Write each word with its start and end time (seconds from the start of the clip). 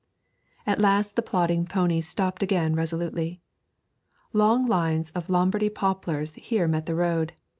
At 0.65 0.81
last 0.81 1.15
the 1.15 1.21
plodding 1.21 1.65
pony 1.67 2.01
stopped 2.01 2.41
again 2.41 2.75
resolutely. 2.75 3.39
Long 4.33 4.65
lines 4.65 5.11
of 5.11 5.29
Lombardy 5.29 5.69
poplars 5.69 6.33
here 6.33 6.67
met 6.67 6.87
the 6.87 6.95
road. 6.95 7.33